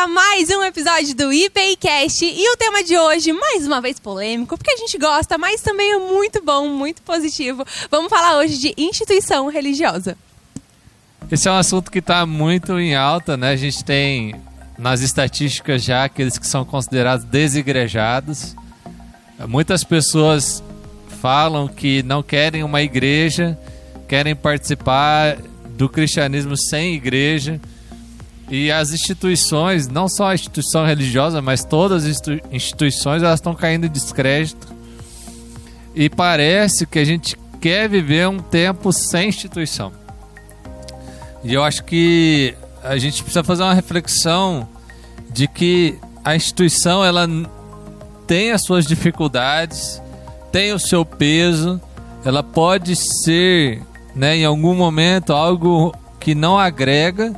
[0.00, 4.56] a mais um episódio do IPCast e o tema de hoje, mais uma vez polêmico,
[4.56, 7.66] porque a gente gosta, mas também é muito bom, muito positivo.
[7.90, 10.16] Vamos falar hoje de instituição religiosa.
[11.30, 13.50] Esse é um assunto que está muito em alta, né?
[13.50, 14.34] A gente tem
[14.78, 18.56] nas estatísticas já aqueles que são considerados desigrejados.
[19.46, 20.62] Muitas pessoas
[21.20, 23.58] falam que não querem uma igreja,
[24.08, 25.36] querem participar
[25.76, 27.60] do cristianismo sem igreja.
[28.50, 33.86] E as instituições, não só a instituição religiosa, mas todas as instituições, elas estão caindo
[33.86, 34.66] em descrédito.
[35.94, 39.92] E parece que a gente quer viver um tempo sem instituição.
[41.44, 44.68] E eu acho que a gente precisa fazer uma reflexão
[45.30, 47.28] de que a instituição ela
[48.26, 50.02] tem as suas dificuldades,
[50.50, 51.80] tem o seu peso,
[52.24, 53.80] ela pode ser,
[54.14, 57.32] né, em algum momento algo que não agrega,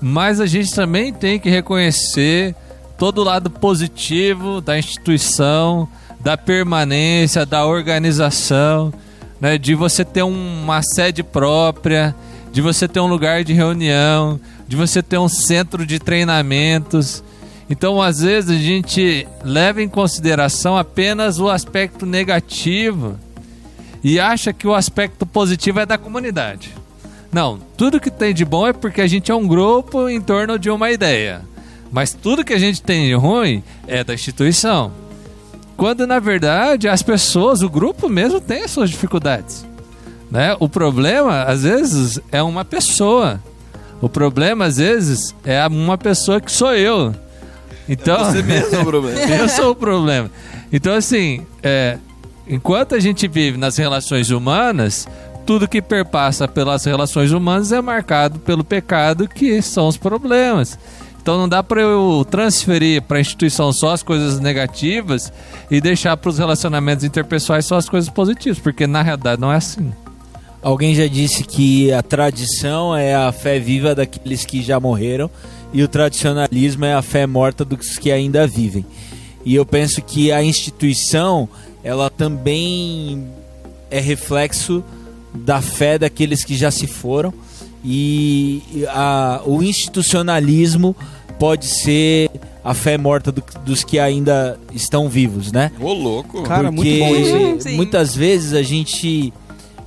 [0.00, 2.54] mas a gente também tem que reconhecer
[2.98, 5.88] todo o lado positivo da instituição,
[6.20, 8.92] da permanência, da organização,
[9.40, 12.14] né, de você ter uma sede própria,
[12.52, 17.22] de você ter um lugar de reunião, de você ter um centro de treinamentos.
[17.68, 23.18] Então, às vezes, a gente leva em consideração apenas o aspecto negativo
[24.02, 26.72] e acha que o aspecto positivo é da comunidade.
[27.36, 30.58] Não, tudo que tem de bom é porque a gente é um grupo em torno
[30.58, 31.42] de uma ideia.
[31.92, 34.90] Mas tudo que a gente tem de ruim é da instituição.
[35.76, 39.66] Quando na verdade as pessoas, o grupo mesmo tem as suas dificuldades.
[40.30, 40.56] Né?
[40.58, 43.38] O problema, às vezes, é uma pessoa.
[44.00, 47.14] O problema, às vezes, é uma pessoa que sou eu.
[47.86, 49.20] Então, é você mesmo é o problema.
[49.20, 50.30] eu sou o problema.
[50.72, 51.98] Então, assim, é,
[52.48, 55.06] enquanto a gente vive nas relações humanas,
[55.46, 60.76] tudo que perpassa pelas relações humanas é marcado pelo pecado, que são os problemas.
[61.22, 65.32] Então não dá para eu transferir para a instituição só as coisas negativas
[65.70, 69.56] e deixar para os relacionamentos interpessoais só as coisas positivas, porque na realidade não é
[69.56, 69.92] assim.
[70.60, 75.30] Alguém já disse que a tradição é a fé viva daqueles que já morreram
[75.72, 78.84] e o tradicionalismo é a fé morta dos que ainda vivem.
[79.44, 81.48] E eu penso que a instituição,
[81.84, 83.28] ela também
[83.90, 84.82] é reflexo
[85.36, 87.32] da fé daqueles que já se foram
[87.84, 90.96] e a, o institucionalismo
[91.38, 92.30] pode ser
[92.64, 95.70] a fé morta do, dos que ainda estão vivos, né?
[95.80, 96.42] Ô, louco!
[96.42, 99.32] Cara, Porque muito bom muitas vezes a gente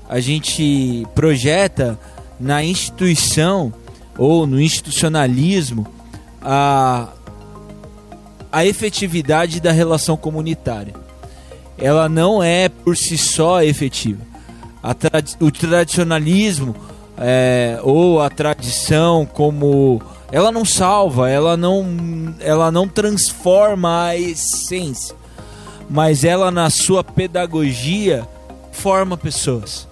[0.07, 1.99] a gente projeta
[2.39, 3.73] na instituição
[4.17, 5.85] ou no institucionalismo
[6.41, 7.09] a,
[8.51, 10.93] a efetividade da relação comunitária.
[11.77, 14.28] Ela não é por si só efetiva.
[15.40, 16.75] O tradicionalismo
[17.17, 20.01] é, ou a tradição como
[20.31, 21.85] ela não salva, ela não,
[22.40, 25.16] ela não transforma a essência,
[25.89, 28.28] mas ela na sua pedagogia
[28.72, 29.89] forma pessoas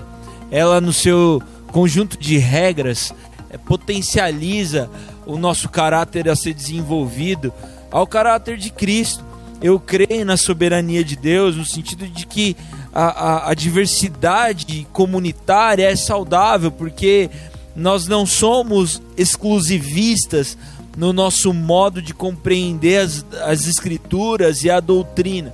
[0.52, 3.14] ela no seu conjunto de regras
[3.50, 4.90] é, potencializa
[5.26, 7.54] o nosso caráter a ser desenvolvido
[7.92, 9.26] ao caráter de Cristo.
[9.62, 12.56] Eu creio na soberania de Deus, no sentido de que
[12.94, 17.30] a, a, a diversidade comunitária é saudável, porque
[17.76, 20.58] nós não somos exclusivistas
[20.96, 25.54] no nosso modo de compreender as, as escrituras e a doutrina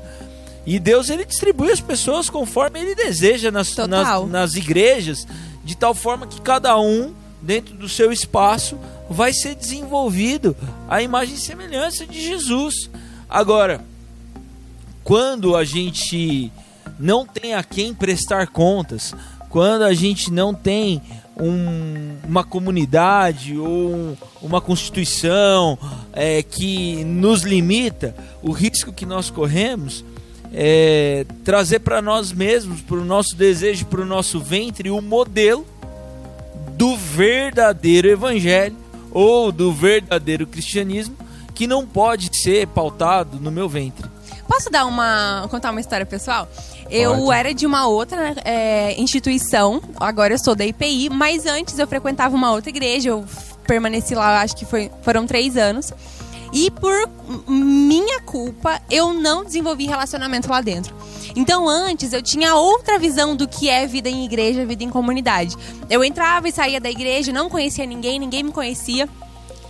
[0.66, 5.28] e Deus ele distribui as pessoas conforme ele deseja nas, nas, nas, igrejas,
[5.64, 8.78] de tal forma que cada um, dentro do seu espaço,
[9.10, 10.56] vai ser desenvolvido
[10.88, 12.90] a imagem e semelhança de Jesus.
[13.30, 13.84] Agora,
[15.04, 16.52] quando a gente
[17.00, 19.14] não tem a quem prestar contas,
[19.50, 21.02] quando a gente não tem
[21.38, 25.78] um, uma comunidade ou uma constituição
[26.14, 30.04] é, que nos limita, o risco que nós corremos
[30.54, 35.66] é, trazer para nós mesmos, para o nosso desejo, para o nosso ventre, o modelo
[36.78, 38.76] do verdadeiro evangelho
[39.12, 41.16] ou do verdadeiro cristianismo
[41.54, 44.03] que não pode ser pautado no meu ventre.
[44.48, 46.48] Posso dar uma contar uma história pessoal?
[46.90, 47.40] Eu Pode.
[47.40, 52.36] era de uma outra é, instituição, agora eu sou da IPI, mas antes eu frequentava
[52.36, 53.26] uma outra igreja, eu
[53.66, 55.92] permaneci lá, acho que foi, foram três anos.
[56.54, 56.94] E por
[57.48, 60.94] minha culpa, eu não desenvolvi relacionamento lá dentro.
[61.36, 65.58] Então, antes eu tinha outra visão do que é vida em igreja, vida em comunidade.
[65.90, 69.10] Eu entrava e saía da igreja, não conhecia ninguém, ninguém me conhecia.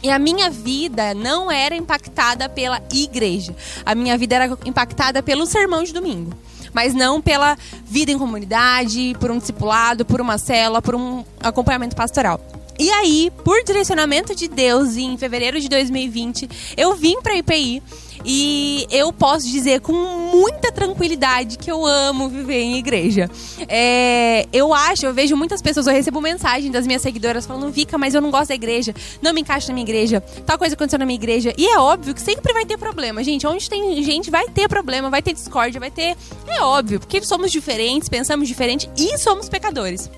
[0.04, 3.56] E a minha vida não era impactada pela igreja.
[3.86, 6.34] A minha vida era impactada pelo sermão de domingo.
[6.74, 11.96] Mas não pela vida em comunidade, por um discipulado, por uma cela, por um acompanhamento
[11.96, 12.42] pastoral.
[12.78, 17.82] E aí, por direcionamento de Deus, em fevereiro de 2020, eu vim para IPI
[18.26, 23.30] e eu posso dizer com muita tranquilidade que eu amo viver em igreja.
[23.68, 27.98] É, eu acho, eu vejo muitas pessoas, eu recebo mensagem das minhas seguidoras falando, Vika,
[27.98, 31.00] mas eu não gosto da igreja, não me encaixo na minha igreja, tal coisa aconteceu
[31.00, 31.54] na minha igreja.
[31.58, 33.46] E é óbvio que sempre vai ter problema, gente.
[33.46, 36.16] Onde tem gente, vai ter problema, vai ter discórdia, vai ter.
[36.48, 40.10] É óbvio, porque somos diferentes, pensamos diferente e somos pecadores.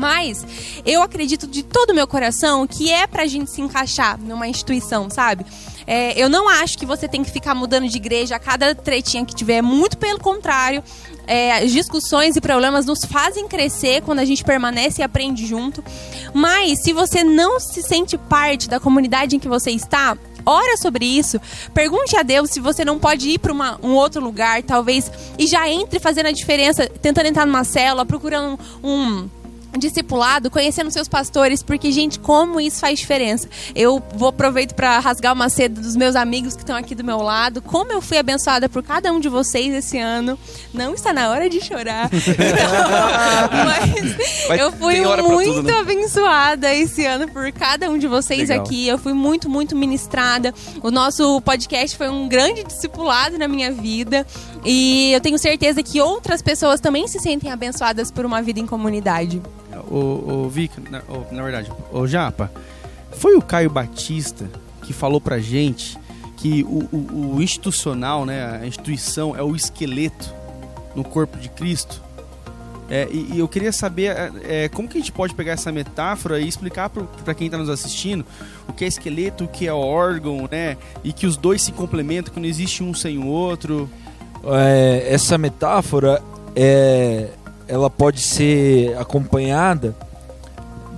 [0.00, 0.46] Mas
[0.86, 5.10] eu acredito de todo o meu coração que é pra gente se encaixar numa instituição,
[5.10, 5.44] sabe?
[5.86, 9.26] É, eu não acho que você tem que ficar mudando de igreja a cada tretinha
[9.26, 9.60] que tiver.
[9.60, 10.82] Muito pelo contrário.
[11.26, 15.84] É, as discussões e problemas nos fazem crescer quando a gente permanece e aprende junto.
[16.32, 20.16] Mas se você não se sente parte da comunidade em que você está,
[20.46, 21.38] ora sobre isso.
[21.74, 25.68] Pergunte a Deus se você não pode ir para um outro lugar, talvez, e já
[25.68, 29.28] entre fazendo a diferença, tentando entrar numa célula, procurando um
[29.78, 33.48] discipulado, conhecendo seus pastores, porque, gente, como isso faz diferença.
[33.74, 37.18] Eu vou aproveito para rasgar uma seda dos meus amigos que estão aqui do meu
[37.18, 37.62] lado.
[37.62, 40.38] Como eu fui abençoada por cada um de vocês esse ano.
[40.72, 42.10] Não está na hora de chorar.
[43.64, 45.78] mas Vai, eu fui muito tudo, né?
[45.78, 48.64] abençoada esse ano por cada um de vocês Legal.
[48.64, 48.88] aqui.
[48.88, 50.54] Eu fui muito, muito ministrada.
[50.82, 54.26] O nosso podcast foi um grande discipulado na minha vida.
[54.64, 58.66] E eu tenho certeza que outras pessoas também se sentem abençoadas por uma vida em
[58.66, 59.40] comunidade
[59.88, 62.50] o, o Vic, na, o, na verdade, o Japa,
[63.12, 64.48] foi o Caio Batista
[64.82, 65.98] que falou pra gente
[66.36, 70.32] que o, o, o, institucional, né, a instituição é o esqueleto
[70.94, 72.02] no corpo de Cristo.
[72.88, 75.70] É, e, e, eu queria saber é, é como que a gente pode pegar essa
[75.70, 78.26] metáfora e explicar para quem está nos assistindo
[78.66, 80.76] o que é esqueleto, o que é órgão, né?
[81.04, 83.88] E que os dois se complementam, que não existe um sem o outro.
[84.44, 86.20] É, essa metáfora
[86.56, 87.28] é,
[87.70, 89.94] ela pode ser acompanhada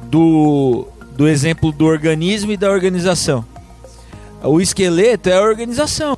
[0.04, 3.44] do, do exemplo do organismo e da organização.
[4.42, 6.16] O esqueleto é a organização.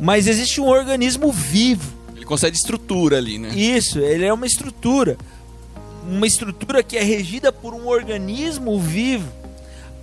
[0.00, 1.92] Mas existe um organismo vivo.
[2.16, 3.50] Ele concede estrutura ali, né?
[3.50, 5.16] Isso, ele é uma estrutura.
[6.08, 9.30] Uma estrutura que é regida por um organismo vivo.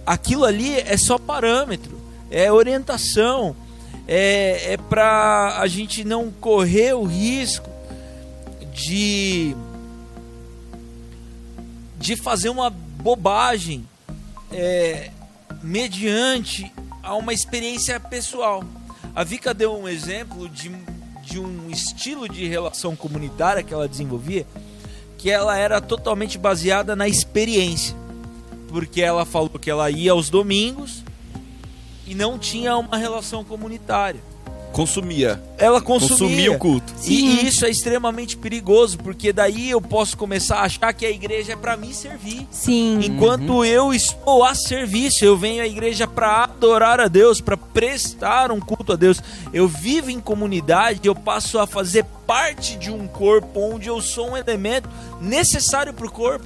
[0.05, 1.99] Aquilo ali é só parâmetro,
[2.31, 3.53] é orientação,
[4.07, 7.76] é, é para a gente não correr o risco
[8.77, 9.55] de
[11.97, 13.85] de fazer uma bobagem
[14.51, 15.09] é,
[15.63, 16.71] mediante
[17.01, 18.63] a uma experiência pessoal.
[19.15, 20.69] A Vika deu um exemplo de,
[21.23, 24.45] de um estilo de relação comunitária que ela desenvolvia,
[25.17, 27.95] que ela era totalmente baseada na experiência.
[28.67, 31.03] Porque ela falou que ela ia aos domingos
[32.05, 34.21] e não tinha uma relação comunitária
[34.77, 35.41] consumia.
[35.57, 36.17] Ela consumia.
[36.17, 36.93] consumia o culto.
[37.03, 41.53] E isso é extremamente perigoso, porque daí eu posso começar a achar que a igreja
[41.53, 42.47] é para me servir.
[42.51, 42.99] Sim.
[43.03, 43.65] Enquanto uhum.
[43.65, 48.59] eu estou a serviço, eu venho à igreja para adorar a Deus, para prestar um
[48.59, 49.19] culto a Deus.
[49.51, 54.31] Eu vivo em comunidade, eu passo a fazer parte de um corpo onde eu sou
[54.31, 54.87] um elemento
[55.19, 56.45] necessário para o corpo.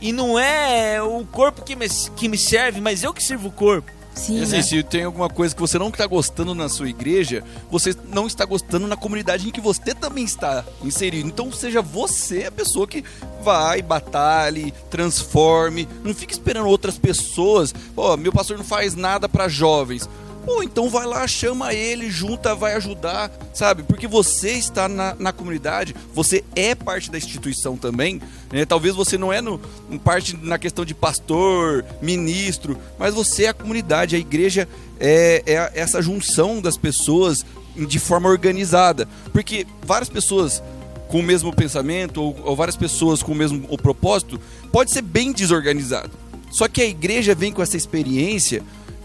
[0.00, 1.86] E não é o corpo que me,
[2.16, 3.99] que me serve, mas eu que sirvo o corpo.
[4.14, 4.62] Sim, assim, né?
[4.62, 8.44] se tem alguma coisa que você não está gostando na sua igreja, você não está
[8.44, 11.28] gostando na comunidade em que você também está inserido.
[11.28, 13.04] Então seja você a pessoa que
[13.42, 15.88] vai, batalhe, transforme.
[16.04, 17.72] Não fique esperando outras pessoas.
[17.94, 20.08] Pô, meu pastor não faz nada para jovens.
[20.52, 23.84] Pô, então vai lá, chama ele, junta, vai ajudar, sabe?
[23.84, 28.20] Porque você está na, na comunidade, você é parte da instituição também.
[28.52, 28.66] Né?
[28.66, 29.60] Talvez você não é no,
[30.02, 35.70] parte na questão de pastor, ministro, mas você é a comunidade, a igreja é, é
[35.72, 39.08] essa junção das pessoas de forma organizada.
[39.32, 40.60] Porque várias pessoas
[41.06, 44.40] com o mesmo pensamento ou, ou várias pessoas com o mesmo o propósito
[44.72, 46.10] pode ser bem desorganizado.
[46.50, 48.62] Só que a igreja vem com essa experiência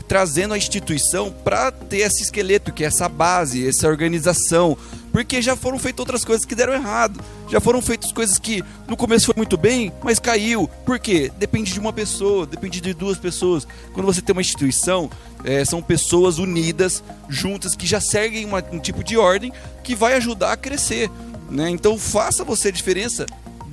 [0.08, 4.78] trazendo a instituição para ter esse esqueleto, que é essa base, essa organização.
[5.12, 7.22] Porque já foram feitas outras coisas que deram errado.
[7.50, 10.70] Já foram feitas coisas que no começo foi muito bem, mas caiu.
[10.86, 11.32] Por quê?
[11.38, 13.68] Depende de uma pessoa, depende de duas pessoas.
[13.94, 15.10] Quando você tem uma instituição,
[15.44, 20.16] é, são pessoas unidas, juntas, que já seguem uma, um tipo de ordem que vai
[20.16, 21.10] ajudar a crescer.
[21.50, 21.70] Né?
[21.70, 23.26] Então faça você a diferença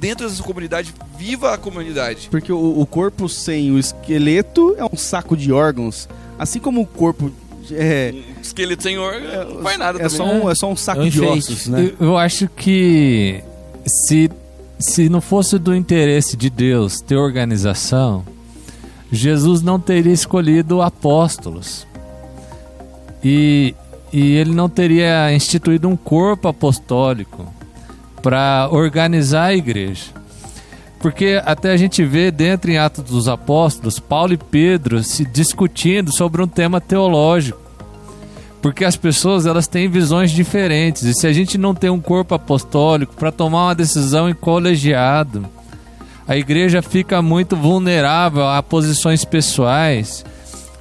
[0.03, 2.29] dentro dessa comunidade, viva a comunidade.
[2.29, 6.09] Porque o, o corpo sem o esqueleto é um saco de órgãos.
[6.39, 7.31] Assim como o corpo
[7.71, 10.17] é, esqueleto sem órgão é, não faz nada é também.
[10.17, 11.93] Só um, é só um saco é um de ossos, né?
[12.01, 13.43] Eu, eu, acho que
[13.87, 14.31] se,
[14.79, 18.25] se não fosse do interesse de Deus ter organização,
[19.11, 21.87] Jesus não teria escolhido apóstolos.
[23.23, 23.75] E,
[24.13, 27.47] e ele não teria instituído um corpo apostólico
[28.21, 30.22] para organizar a igreja.
[31.03, 36.13] Porque até a gente vê dentro em Atos dos Apóstolos, Paulo e Pedro se discutindo
[36.13, 37.61] sobre um tema teológico.
[38.63, 41.03] Porque as pessoas elas têm visões diferentes.
[41.03, 45.45] E se a gente não tem um corpo apostólico para tomar uma decisão em colegiado,
[46.29, 50.25] a igreja fica muito vulnerável a posições pessoais,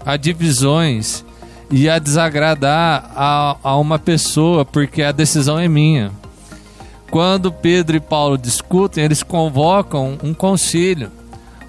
[0.06, 1.26] a divisões
[1.72, 6.12] e a desagradar a, a uma pessoa, porque a decisão é minha.
[7.12, 11.12] Quando Pedro e Paulo discutem, eles convocam um concílio,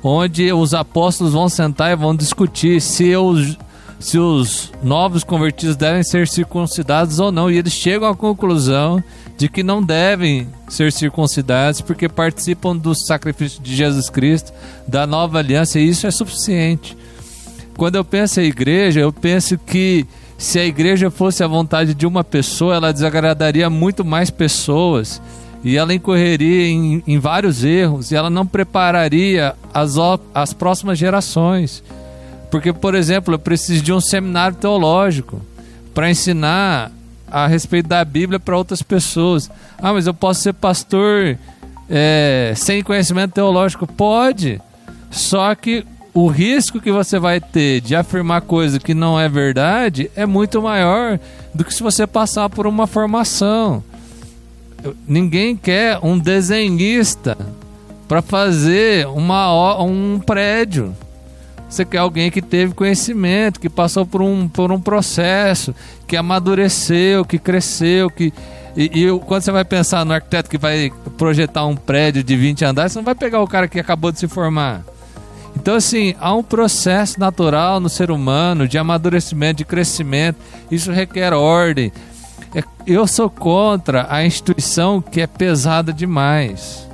[0.01, 3.59] onde os apóstolos vão sentar e vão discutir se os,
[3.99, 7.51] se os novos convertidos devem ser circuncidados ou não.
[7.51, 9.03] E eles chegam à conclusão
[9.37, 14.53] de que não devem ser circuncidados porque participam do sacrifício de Jesus Cristo,
[14.87, 16.97] da nova aliança, e isso é suficiente.
[17.77, 20.07] Quando eu penso em igreja, eu penso que
[20.43, 25.23] se a igreja fosse a vontade de uma pessoa, ela desagradaria muito mais pessoas
[25.63, 29.95] e ela incorreria em, em vários erros e ela não prepararia as,
[30.35, 31.85] as próximas gerações.
[32.51, 35.41] Porque, por exemplo, eu preciso de um seminário teológico
[35.95, 36.91] para ensinar
[37.31, 39.49] a respeito da Bíblia para outras pessoas.
[39.79, 41.39] Ah, mas eu posso ser pastor
[41.89, 43.87] é, sem conhecimento teológico?
[43.87, 44.61] Pode.
[45.09, 50.11] Só que o risco que você vai ter de afirmar coisa que não é verdade
[50.15, 51.19] é muito maior
[51.55, 53.83] do que se você passar por uma formação.
[55.07, 57.37] Ninguém quer um desenhista
[58.07, 60.95] para fazer uma, um prédio.
[61.69, 65.75] Você quer alguém que teve conhecimento, que passou por um, por um processo,
[66.07, 68.31] que amadureceu, que cresceu, que.
[68.77, 72.65] E, e, quando você vai pensar no arquiteto que vai projetar um prédio de 20
[72.67, 74.83] andares, você não vai pegar o cara que acabou de se formar.
[75.55, 80.39] Então, assim, há um processo natural no ser humano de amadurecimento, de crescimento.
[80.71, 81.93] Isso requer ordem.
[82.55, 86.89] É, eu sou contra a instituição que é pesada demais,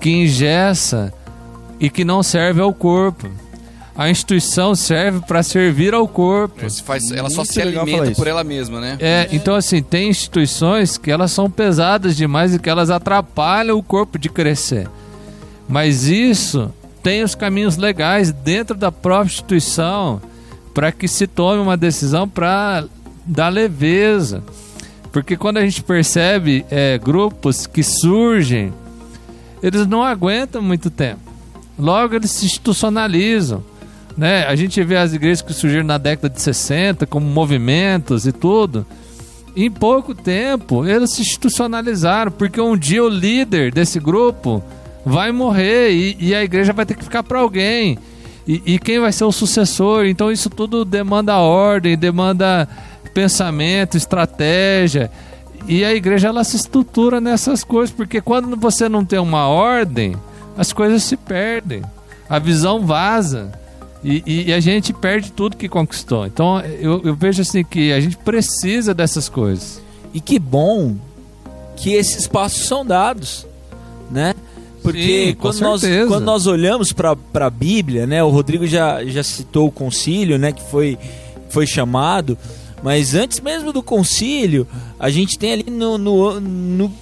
[0.00, 1.12] que ingessa
[1.80, 3.28] e que não serve ao corpo.
[3.96, 6.68] A instituição serve para servir ao corpo.
[6.82, 8.96] Faz, ela só se alimenta por ela mesma, né?
[8.98, 13.82] É, então assim, tem instituições que elas são pesadas demais e que elas atrapalham o
[13.82, 14.88] corpo de crescer.
[15.68, 16.72] Mas isso
[17.04, 20.22] tem os caminhos legais dentro da própria instituição
[20.72, 22.86] para que se tome uma decisão para
[23.26, 24.42] dar leveza.
[25.12, 28.72] Porque quando a gente percebe é, grupos que surgem,
[29.62, 31.20] eles não aguentam muito tempo.
[31.78, 33.62] Logo eles se institucionalizam.
[34.16, 34.46] Né?
[34.46, 38.86] A gente vê as igrejas que surgiram na década de 60 como movimentos e tudo.
[39.54, 44.64] Em pouco tempo eles se institucionalizaram, porque um dia o líder desse grupo
[45.04, 47.98] vai morrer e, e a igreja vai ter que ficar para alguém.
[48.46, 50.04] E, e, quem vai ser o sucessor?
[50.04, 52.68] Então isso tudo demanda ordem, demanda
[53.12, 55.10] pensamento, estratégia.
[55.66, 60.14] E a igreja ela se estrutura nessas coisas, porque quando você não tem uma ordem,
[60.58, 61.82] as coisas se perdem,
[62.28, 63.52] a visão vaza.
[64.02, 66.26] E, e, e a gente perde tudo que conquistou.
[66.26, 69.80] Então eu, eu vejo assim que a gente precisa dessas coisas.
[70.12, 70.96] E que bom
[71.76, 73.46] que esses passos são dados,
[74.10, 74.34] né?
[74.84, 79.22] Porque Sim, quando, nós, quando nós olhamos para a Bíblia, né, o Rodrigo já, já
[79.22, 80.98] citou o concílio, né, que foi,
[81.48, 82.36] foi chamado,
[82.82, 84.68] mas antes mesmo do concílio,
[85.00, 86.92] a gente tem ali no, no, no,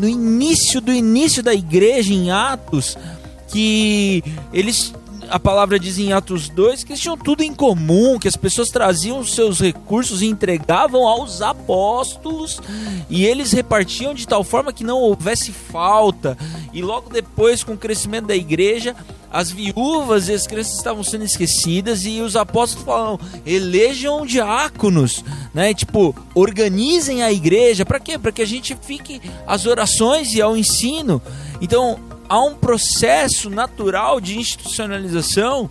[0.00, 2.98] no início do início da igreja, em Atos,
[3.46, 4.92] que eles
[5.30, 8.70] a palavra diz em Atos 2 que eles tinham tudo em comum, que as pessoas
[8.70, 12.60] traziam seus recursos e entregavam aos apóstolos
[13.08, 16.36] e eles repartiam de tal forma que não houvesse falta.
[16.72, 18.94] E logo depois, com o crescimento da igreja,
[19.30, 25.74] as viúvas e as crianças estavam sendo esquecidas e os apóstolos falaram: elejam diáconos, né?
[25.74, 27.84] Tipo, organizem a igreja.
[27.84, 28.18] Para quê?
[28.18, 31.20] Para que a gente fique às orações e ao ensino.
[31.60, 35.70] Então, há um processo natural de institucionalização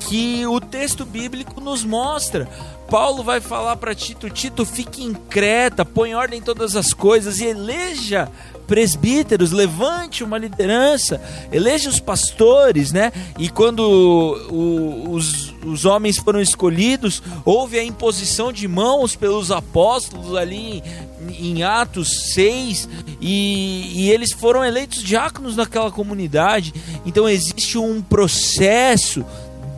[0.00, 2.48] que o texto bíblico nos mostra.
[2.90, 7.40] Paulo vai falar para Tito: Tito, fique em Creta, põe ordem em todas as coisas
[7.40, 8.30] e eleja
[8.68, 11.20] presbíteros, levante uma liderança,
[11.50, 13.10] eleja os pastores, né?
[13.38, 20.36] E quando o, os, os homens foram escolhidos, houve a imposição de mãos pelos apóstolos
[20.36, 20.82] ali
[21.28, 22.88] em, em Atos 6,
[23.20, 26.74] e, e eles foram eleitos diáconos naquela comunidade.
[27.06, 29.24] Então existe um processo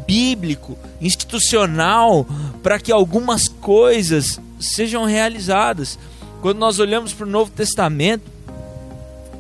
[0.05, 2.27] bíblico, institucional,
[2.61, 5.97] para que algumas coisas sejam realizadas.
[6.43, 8.40] Quando nós olhamos para o Novo Testamento,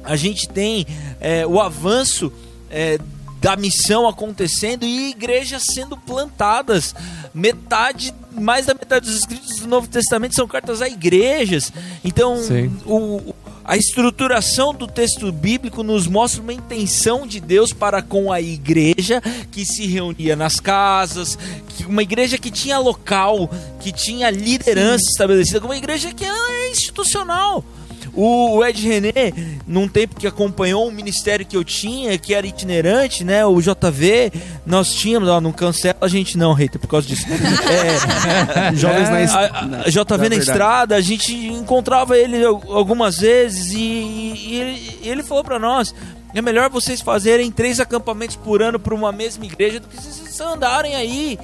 [0.04, 0.86] a gente tem
[1.20, 2.32] é, o avanço
[2.70, 2.98] é,
[3.40, 6.94] da missão acontecendo e igrejas sendo plantadas.
[7.32, 11.72] Metade, mais da metade dos escritos do Novo Testamento são cartas a igrejas.
[12.04, 12.36] Então,
[12.84, 18.40] o, A estruturação do texto bíblico nos mostra uma intenção de Deus para com a
[18.40, 21.38] igreja que se reunia nas casas,
[21.68, 25.10] que uma igreja que tinha local, que tinha liderança Sim.
[25.10, 27.64] estabelecida, uma igreja que é institucional.
[28.14, 29.32] O Ed René,
[29.66, 33.44] num tempo que acompanhou um ministério que eu tinha, que era itinerante, né?
[33.46, 34.32] O JV,
[34.66, 37.26] nós tínhamos, ó, não cancela a gente não, hater, por causa disso.
[37.70, 39.90] É, Jovens é, na estrada.
[39.90, 45.58] JV na estrada, a gente encontrava ele algumas vezes e, e ele, ele falou para
[45.58, 45.94] nós:
[46.34, 50.40] é melhor vocês fazerem três acampamentos por ano para uma mesma igreja do que vocês
[50.40, 51.38] andarem aí.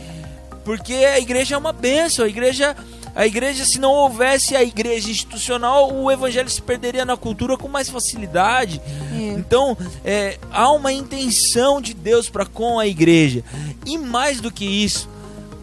[0.64, 2.76] Porque a igreja é uma benção, a igreja
[3.16, 7.66] a igreja, se não houvesse a igreja institucional, o evangelho se perderia na cultura com
[7.66, 8.78] mais facilidade.
[9.11, 9.35] É.
[9.38, 13.42] Então, é, há uma intenção de Deus para com a igreja.
[13.87, 15.08] E mais do que isso,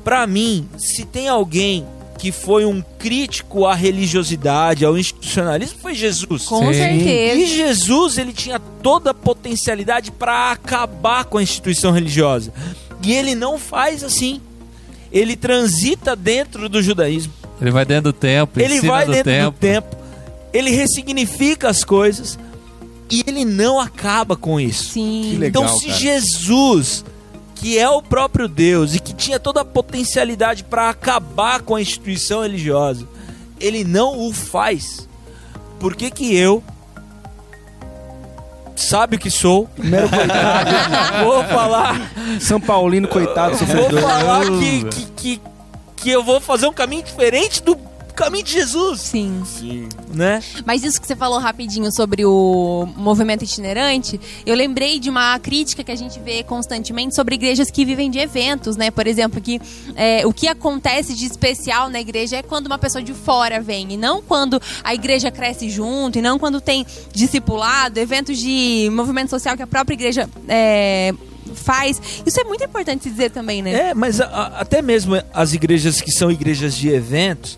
[0.04, 1.86] para mim, se tem alguém
[2.18, 6.46] que foi um crítico à religiosidade, ao institucionalismo, foi Jesus.
[6.46, 6.74] Com Sim.
[6.74, 7.36] certeza.
[7.36, 12.52] E Jesus, ele tinha toda a potencialidade para acabar com a instituição religiosa.
[13.06, 14.42] E ele não faz assim.
[15.12, 17.43] Ele transita dentro do judaísmo.
[17.62, 19.52] Ele vai dentro do tempo, ele vai dentro tempo.
[19.52, 19.98] do tempo,
[20.52, 22.38] ele ressignifica as coisas
[23.10, 24.92] e ele não acaba com isso.
[24.92, 25.38] Sim.
[25.38, 26.00] Legal, então, se cara.
[26.00, 27.06] Jesus,
[27.56, 31.82] que é o próprio Deus e que tinha toda a potencialidade para acabar com a
[31.82, 33.08] instituição religiosa,
[33.60, 35.08] ele não o faz.
[35.80, 36.64] Por que que eu
[38.76, 40.70] sabe o que sou, mero coitado,
[41.24, 44.02] vou falar São Paulino coitado, sofredor.
[44.02, 45.42] Vou falar que, que, que
[46.04, 47.78] que eu vou fazer um caminho diferente do
[48.14, 49.02] caminho de Jesus.
[49.02, 49.42] Sim.
[49.46, 49.88] Sim.
[50.14, 50.44] Né?
[50.66, 55.82] Mas isso que você falou rapidinho sobre o movimento itinerante, eu lembrei de uma crítica
[55.82, 58.92] que a gente vê constantemente sobre igrejas que vivem de eventos, né?
[58.92, 59.62] Por exemplo, que
[59.96, 63.94] é, o que acontece de especial na igreja é quando uma pessoa de fora vem,
[63.94, 69.30] e não quando a igreja cresce junto, e não quando tem discipulado, eventos de movimento
[69.30, 71.14] social que a própria igreja é,
[71.64, 72.02] faz.
[72.26, 73.90] Isso é muito importante dizer também, né?
[73.90, 77.58] É, mas a, a, até mesmo as igrejas que são igrejas de eventos,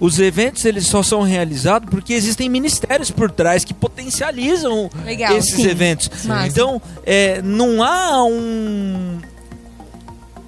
[0.00, 5.54] os eventos eles só são realizados porque existem ministérios por trás que potencializam Legal, esses
[5.54, 5.68] sim.
[5.68, 6.10] eventos.
[6.46, 9.20] Então, é, não há um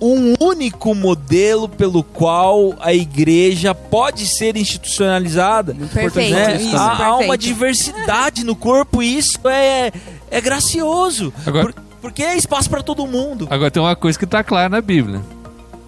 [0.01, 5.73] um único modelo pelo qual a igreja pode ser institucionalizada.
[5.73, 6.35] Muito perfeito.
[6.35, 6.57] Né?
[6.61, 9.91] Isso, há, há, uma diversidade no corpo e isso é,
[10.31, 11.33] é gracioso.
[11.47, 11.75] Agora, Por,
[12.05, 13.49] porque é espaço para todo mundo.
[13.51, 15.23] Agora tem uma coisa que está clara na Bíblia.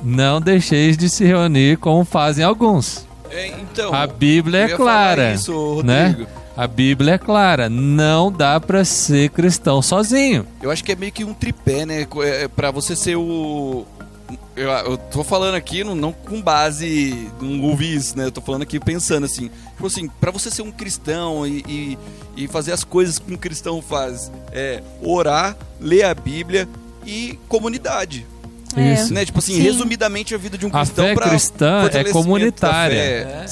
[0.03, 3.07] Não deixeis de se reunir como fazem alguns.
[3.31, 6.27] É, então, a Bíblia é clara, isso, né?
[6.57, 10.47] A Bíblia é clara, não dá para ser cristão sozinho.
[10.63, 12.07] Eu acho que é meio que um tripé, né?
[12.23, 13.85] É, para você ser o
[14.57, 17.31] eu, eu tô falando aqui não, não com base
[17.63, 18.25] ouvi isso, né?
[18.25, 21.99] Eu tô falando aqui pensando assim, tipo assim, para você ser um cristão e, e,
[22.37, 26.69] e, fazer as coisas que um cristão faz, é orar, ler a Bíblia
[27.05, 28.27] e comunidade.
[28.77, 28.95] É.
[28.95, 29.13] Isso.
[29.13, 29.25] Né?
[29.25, 29.63] Tipo assim, Sim.
[29.63, 31.05] resumidamente a vida de um cristão.
[31.05, 32.97] A fé cristã é comunitária.
[32.97, 33.47] É.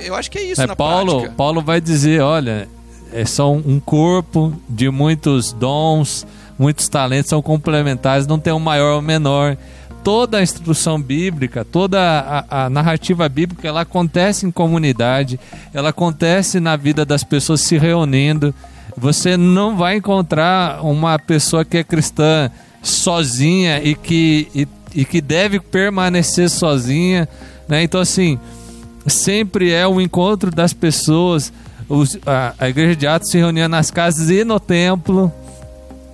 [0.00, 1.34] Eu acho que é isso é, na Paulo, prática.
[1.36, 2.68] Paulo vai dizer, olha,
[3.12, 6.26] é só um corpo de muitos dons,
[6.58, 9.56] muitos talentos são complementares, não tem um maior ou menor
[10.02, 15.38] toda a instrução bíblica, toda a, a, narrativa bíblica, ela acontece em comunidade,
[15.74, 18.54] ela acontece na vida das pessoas se reunindo.
[18.96, 22.50] Você não vai encontrar uma pessoa que é cristã
[22.82, 27.28] sozinha e que, e, e que deve permanecer sozinha.
[27.68, 27.82] Né?
[27.82, 28.38] Então, assim,
[29.06, 31.52] sempre é o encontro das pessoas.
[31.88, 35.32] Os, a, a igreja de Atos se reunia nas casas e no templo.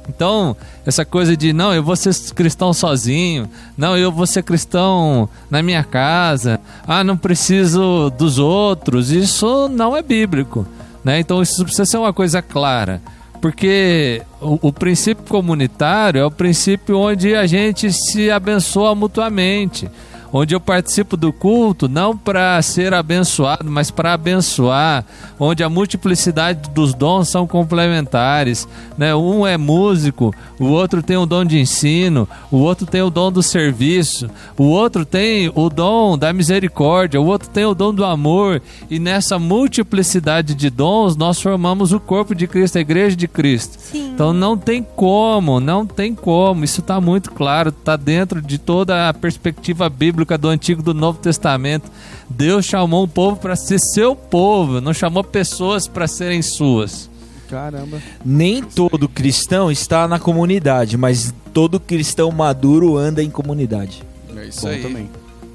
[0.08, 5.28] Então, essa coisa de não, eu vou ser cristão sozinho, não, eu vou ser cristão
[5.50, 10.66] na minha casa, ah, não preciso dos outros, isso não é bíblico.
[11.02, 11.20] Né?
[11.20, 13.00] Então, isso precisa ser uma coisa clara.
[13.40, 19.88] Porque o, o princípio comunitário é o princípio onde a gente se abençoa mutuamente
[20.36, 25.04] onde eu participo do culto não para ser abençoado, mas para abençoar,
[25.38, 28.66] onde a multiplicidade dos dons são complementares,
[28.98, 29.14] né?
[29.14, 33.30] Um é músico, o outro tem o dom de ensino, o outro tem o dom
[33.30, 38.04] do serviço, o outro tem o dom da misericórdia, o outro tem o dom do
[38.04, 43.28] amor, e nessa multiplicidade de dons nós formamos o corpo de Cristo, a igreja de
[43.28, 43.78] Cristo.
[43.78, 44.03] Sim.
[44.14, 49.08] Então não tem como, não tem como, isso está muito claro, está dentro de toda
[49.08, 51.90] a perspectiva bíblica do Antigo e do Novo Testamento.
[52.30, 57.10] Deus chamou o povo para ser seu povo, não chamou pessoas para serem suas.
[57.50, 58.00] Caramba.
[58.24, 64.04] Nem todo cristão está na comunidade, mas todo cristão maduro anda em comunidade.
[64.36, 64.80] É isso Bom aí.
[64.80, 65.10] também.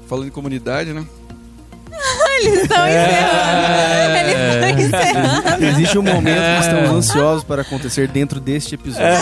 [0.06, 1.06] Falando em comunidade, né?
[2.42, 4.16] Eles estão encerrando.
[4.16, 5.64] Eles estão encerrando.
[5.64, 9.18] Existe um momento que estamos ansiosos para acontecer dentro deste episódio.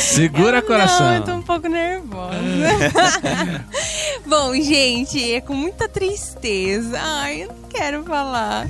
[0.00, 1.14] Segura Não, coração.
[1.14, 2.36] eu tô um pouco nervosa.
[4.26, 6.98] Bom, gente, é com muita tristeza.
[7.02, 8.66] Ai, eu não quero falar.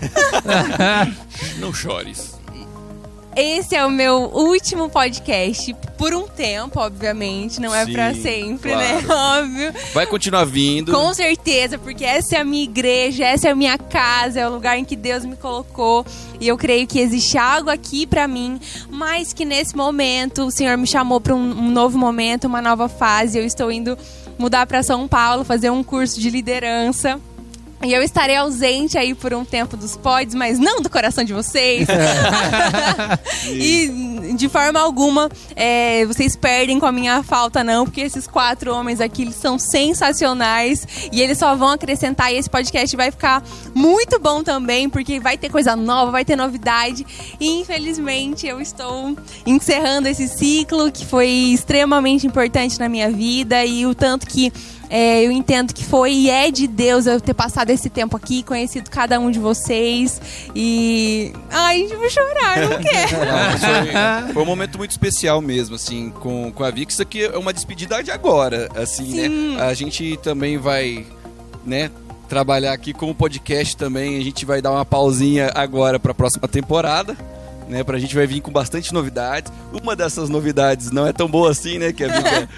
[1.59, 2.40] Não chores.
[3.37, 5.75] Esse é o meu último podcast.
[5.97, 7.61] Por um tempo, obviamente.
[7.61, 8.79] Não é Sim, pra sempre, claro.
[8.79, 9.05] né?
[9.71, 9.75] Óbvio.
[9.93, 10.93] Vai continuar vindo.
[10.93, 14.53] Com certeza, porque essa é a minha igreja, essa é a minha casa, é o
[14.53, 16.05] lugar em que Deus me colocou.
[16.41, 20.77] E eu creio que existe algo aqui pra mim, mas que nesse momento o Senhor
[20.77, 23.39] me chamou pra um, um novo momento, uma nova fase.
[23.39, 23.97] Eu estou indo
[24.39, 27.21] mudar pra São Paulo, fazer um curso de liderança.
[27.83, 31.33] E eu estarei ausente aí por um tempo dos pods, mas não do coração de
[31.33, 31.89] vocês.
[33.49, 38.75] e de forma alguma é, vocês perdem com a minha falta, não, porque esses quatro
[38.75, 42.31] homens aqui eles são sensacionais e eles só vão acrescentar.
[42.31, 43.43] E esse podcast vai ficar
[43.75, 47.07] muito bom também, porque vai ter coisa nova, vai ter novidade.
[47.41, 49.17] E infelizmente eu estou
[49.47, 54.53] encerrando esse ciclo que foi extremamente importante na minha vida e o tanto que
[54.91, 58.43] é, eu entendo que foi e é de Deus eu ter passado esse tempo aqui,
[58.43, 60.21] conhecido cada um de vocês.
[60.53, 61.33] E.
[61.49, 63.19] Ai, vou chorar, não quero.
[63.25, 66.71] Não, foi, foi um momento muito especial mesmo, assim, com, com a.
[66.71, 69.29] Isso aqui é uma despedida de agora, assim, Sim.
[69.57, 69.63] né?
[69.63, 71.07] A gente também vai,
[71.65, 71.89] né,
[72.29, 74.19] trabalhar aqui com o podcast também.
[74.19, 77.17] A gente vai dar uma pausinha agora para a próxima temporada.
[77.69, 79.53] Né, pra gente vai vir com bastante novidades.
[79.73, 81.93] Uma dessas novidades não é tão boa assim, né?
[81.93, 82.49] Que a Vika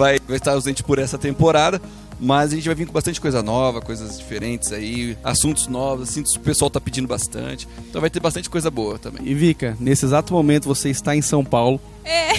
[0.00, 1.78] vai, vai estar ausente por essa temporada.
[2.22, 6.32] Mas a gente vai vir com bastante coisa nova, coisas diferentes aí, assuntos novos, assuntos
[6.32, 7.66] que o pessoal tá pedindo bastante.
[7.88, 9.22] Então vai ter bastante coisa boa também.
[9.26, 11.80] E Vika, nesse exato momento você está em São Paulo.
[12.04, 12.34] É.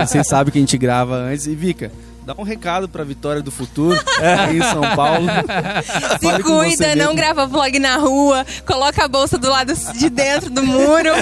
[0.06, 1.46] Vocês sabem que a gente grava antes.
[1.46, 1.92] E Vika,
[2.24, 5.26] dá um recado pra Vitória do Futuro aí em São Paulo.
[6.18, 7.14] Se você cuida, não mesmo.
[7.14, 11.10] grava vlog na rua, coloca a bolsa do lado de dentro do muro.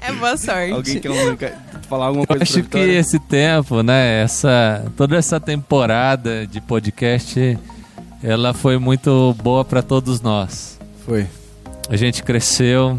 [0.00, 0.72] é boa sorte.
[0.72, 1.36] Alguém quer um-
[1.86, 6.60] falar alguma Eu coisa pra acho que esse tempo, né, essa toda essa temporada de
[6.60, 7.58] podcast,
[8.22, 10.78] ela foi muito boa para todos nós.
[11.04, 11.26] Foi.
[11.88, 12.98] A gente cresceu,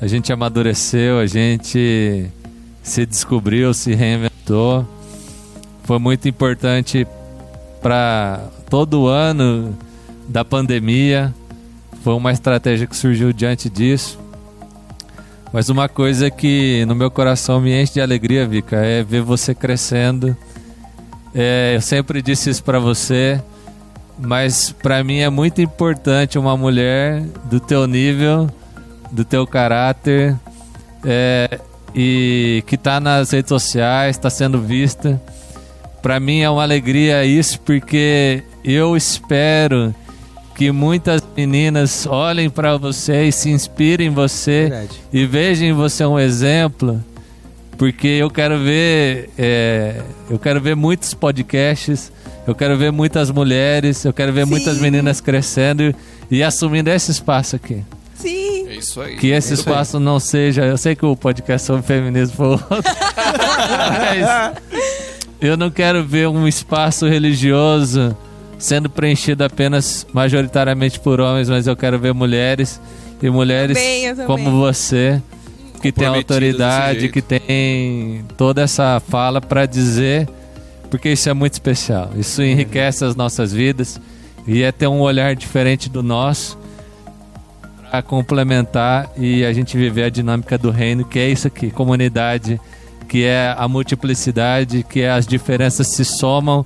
[0.00, 2.26] a gente amadureceu, a gente
[2.82, 4.86] se descobriu, se reinventou.
[5.84, 7.06] Foi muito importante
[7.80, 9.76] para todo o ano
[10.28, 11.34] da pandemia.
[12.02, 14.18] Foi uma estratégia que surgiu diante disso.
[15.52, 19.54] Mas uma coisa que no meu coração me enche de alegria, Vika, é ver você
[19.54, 20.36] crescendo.
[21.34, 23.42] É, eu sempre disse isso para você,
[24.18, 28.48] mas para mim é muito importante uma mulher do teu nível,
[29.10, 30.36] do teu caráter,
[31.04, 31.58] é,
[31.94, 35.20] e que tá nas redes sociais, está sendo vista.
[36.00, 39.94] Para mim é uma alegria isso, porque eu espero
[40.54, 45.00] que muitas meninas olhem para você e se inspirem em você Verdade.
[45.12, 47.02] e vejam em você um exemplo,
[47.78, 52.12] porque eu quero ver, é, eu quero ver muitos podcasts,
[52.46, 54.50] eu quero ver muitas mulheres, eu quero ver Sim.
[54.50, 55.94] muitas meninas crescendo
[56.30, 57.82] e assumindo esse espaço aqui.
[58.14, 58.68] Sim.
[58.68, 59.16] É isso aí.
[59.16, 59.72] Que esse É isso aí.
[59.72, 60.62] espaço não seja.
[60.64, 62.68] Eu sei que o podcast sobre feminismo foi outro.
[63.88, 64.52] mas
[65.40, 68.14] eu não quero ver um espaço religioso
[68.60, 72.80] sendo preenchido apenas majoritariamente por homens, mas eu quero ver mulheres
[73.20, 74.26] e mulheres Também, eu também.
[74.26, 75.20] como você
[75.80, 80.28] que tem autoridade, que tem toda essa fala para dizer,
[80.90, 82.10] porque isso é muito especial.
[82.14, 83.98] Isso enriquece as nossas vidas
[84.46, 86.58] e é ter um olhar diferente do nosso
[87.90, 92.60] para complementar e a gente viver a dinâmica do reino, que é isso aqui, comunidade,
[93.08, 96.64] que é a multiplicidade, que é as diferenças se somam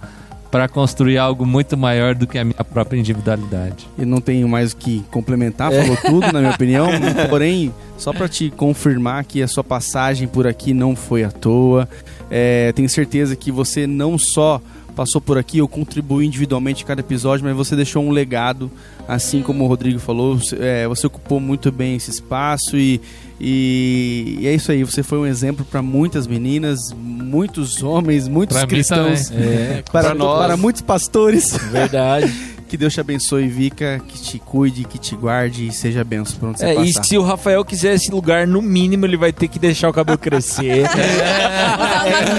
[0.54, 3.88] para construir algo muito maior do que a minha própria individualidade.
[3.98, 6.86] E não tenho mais o que complementar, falou tudo, na minha opinião.
[7.28, 11.88] Porém, só para te confirmar que a sua passagem por aqui não foi à toa.
[12.30, 14.62] É, tenho certeza que você não só
[14.94, 18.70] passou por aqui ou contribuiu individualmente em cada episódio, mas você deixou um legado,
[19.06, 20.38] assim como o Rodrigo falou.
[20.38, 23.00] Você, é, você ocupou muito bem esse espaço e,
[23.40, 24.84] e, e é isso aí.
[24.84, 29.30] Você foi um exemplo para muitas meninas, muitos homens, muitos Pra cristãos.
[29.32, 30.38] É, para, nós.
[30.38, 31.56] para muitos pastores.
[31.70, 32.32] verdade.
[32.74, 36.48] Que Deus te abençoe, Vika, que te cuide, que te guarde e seja benção pra
[36.48, 37.04] onde você É, e passar.
[37.04, 40.18] se o Rafael quiser esse lugar, no mínimo ele vai ter que deixar o cabelo
[40.18, 40.82] crescer.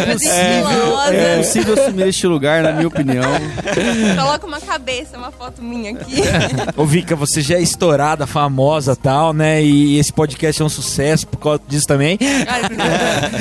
[0.05, 1.13] Umas estilosa.
[1.13, 3.23] É possível assumir este lugar, na minha opinião.
[4.17, 6.15] Coloca uma cabeça, uma foto minha aqui.
[6.75, 9.63] Ô, Vika, você já é estourada, famosa e tal, né?
[9.63, 12.19] E esse podcast é um sucesso por causa disso também.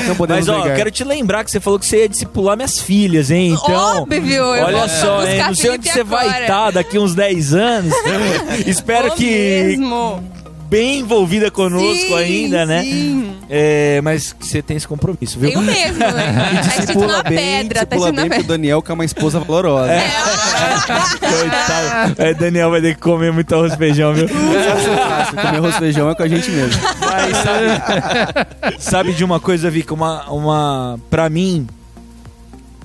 [0.07, 0.77] Não podemos Mas, ó, negar.
[0.77, 3.59] quero te lembrar que você falou que você ia discipular minhas filhas, hein?
[3.61, 4.03] Então.
[4.03, 5.43] Óbvio, eu Olha vou só, buscar hein?
[5.49, 6.41] Não sei onde você vai agora.
[6.43, 7.95] estar daqui uns 10 anos.
[8.67, 10.23] Espero Vou que mesmo.
[10.69, 12.83] bem envolvida conosco Sim, ainda, né?
[12.83, 13.37] Sim.
[13.49, 15.51] É, mas que você tem esse compromisso, viu?
[15.51, 16.15] Eu mesmo, velho.
[16.65, 18.45] Tá escrito na bem, pedra, tá escrito bem pedra.
[18.45, 19.93] Daniel, que é uma esposa valorosa.
[21.21, 22.15] Coitado.
[22.19, 24.29] É, Daniel vai ter que comer muito arroz e feijão, viu?
[24.29, 26.81] Fácil, comer arroz e feijão é com a gente mesmo.
[27.01, 29.93] Mas sabe, sabe de uma coisa, Vika?
[29.93, 31.67] Uma, uma, pra mim,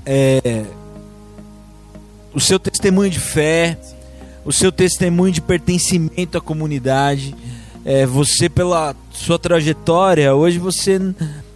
[0.06, 0.64] é,
[2.34, 3.78] o seu testemunho de fé,
[4.46, 7.36] o seu testemunho de pertencimento à comunidade,
[7.86, 11.00] é, você pela sua trajetória, hoje você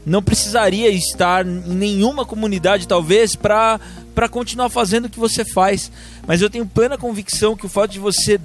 [0.06, 3.80] não precisaria estar em nenhuma comunidade, talvez, para
[4.14, 5.92] para continuar fazendo o que você faz.
[6.28, 8.40] Mas eu tenho plena convicção que o fato de você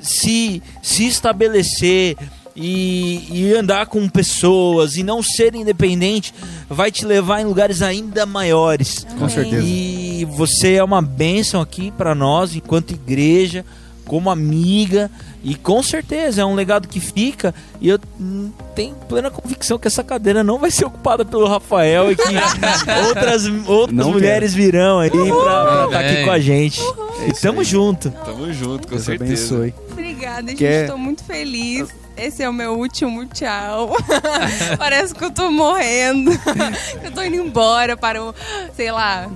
[0.00, 2.16] se, se estabelecer
[2.54, 6.34] e, e andar com pessoas e não ser independente
[6.68, 9.06] vai te levar em lugares ainda maiores.
[9.18, 9.64] Com certeza.
[9.64, 13.64] E você é uma bênção aqui para nós, enquanto igreja,
[14.06, 15.10] como amiga,
[15.44, 17.54] e com certeza é um legado que fica.
[17.80, 22.10] E eu hum, tenho plena convicção que essa cadeira não vai ser ocupada pelo Rafael
[22.12, 22.22] e que
[23.08, 26.24] outras, outras Não mulheres virão aí pra estar aqui Amém.
[26.24, 26.80] com a gente.
[27.28, 28.10] E tamo junto.
[28.24, 29.54] Tamo junto, com Deus certeza.
[29.56, 29.74] abençoe.
[29.90, 30.58] Obrigada, gente.
[30.58, 31.88] Quer- Tô muito feliz.
[32.16, 33.96] Esse é o meu último tchau.
[34.78, 36.30] Parece que eu tô morrendo.
[37.02, 38.34] eu tô indo embora para o,
[38.76, 39.28] sei lá,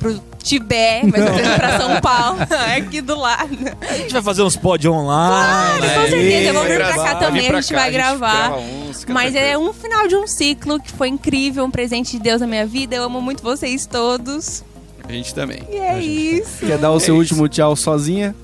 [0.00, 2.38] pro Tibete, mas eu tô indo pra São Paulo.
[2.68, 3.48] É aqui do lado.
[3.80, 5.32] A gente vai fazer uns pod online.
[5.32, 6.48] Claro, com certeza.
[6.48, 8.48] Eu vou vir pra cá Gravar, também, pra a gente cá, vai gravar.
[8.48, 12.18] grava uns, Mas é um final de um ciclo que foi incrível, um presente de
[12.22, 12.94] Deus na minha vida.
[12.94, 14.62] Eu amo muito vocês todos.
[15.08, 15.62] A gente também.
[15.70, 16.64] E é isso.
[16.66, 18.34] Quer dar o seu É último tchau sozinha?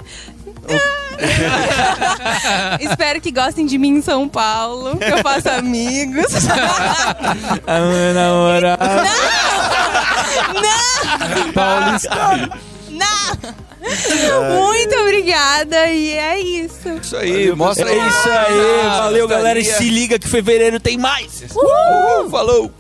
[2.81, 6.27] Espero que gostem de mim em São Paulo, que eu faça amigos.
[7.67, 9.05] A minha namorada.
[12.91, 14.61] Não!
[14.67, 16.89] Muito obrigada e é isso.
[17.03, 18.83] Isso aí, mostra É isso aí.
[18.99, 19.59] Valeu, galera.
[19.59, 21.45] E se liga que fevereiro tem mais.
[21.55, 22.71] Uhul, falou!